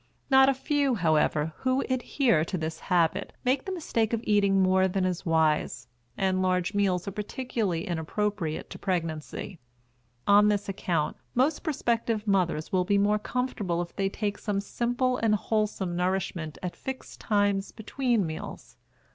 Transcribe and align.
Not 0.31 0.49
a 0.49 0.55
few, 0.55 0.95
however, 0.95 1.53
who 1.57 1.81
adhere 1.87 2.43
to 2.45 2.57
this 2.57 2.79
habit 2.79 3.33
make 3.45 3.65
the 3.65 3.71
mistake 3.71 4.13
of 4.13 4.21
eating 4.23 4.59
more 4.59 4.87
than 4.87 5.05
is 5.05 5.27
wise; 5.27 5.87
and 6.17 6.41
large 6.41 6.73
meals 6.73 7.07
are 7.07 7.11
particularly 7.11 7.85
inappropriate 7.85 8.71
to 8.71 8.79
pregnancy. 8.79 9.59
On 10.25 10.47
this 10.47 10.67
account 10.67 11.17
most 11.35 11.59
prospective 11.61 12.25
mothers 12.25 12.71
will 12.71 12.83
be 12.83 12.97
more 12.97 13.19
comfortable 13.19 13.79
if 13.79 13.95
they 13.95 14.09
take 14.09 14.39
some 14.39 14.59
simple 14.59 15.17
and 15.17 15.35
wholesome 15.35 15.95
nourishment 15.95 16.57
at 16.63 16.75
fixed 16.75 17.19
times 17.19 17.71
between 17.71 18.25
meals. 18.25 18.77